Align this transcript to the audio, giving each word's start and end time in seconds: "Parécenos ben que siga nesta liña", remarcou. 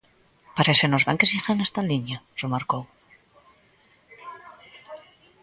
"Parécenos 0.57 1.03
ben 1.07 1.19
que 1.19 1.29
siga 1.31 1.51
nesta 1.53 1.81
liña", 1.89 2.17
remarcou. 2.41 2.83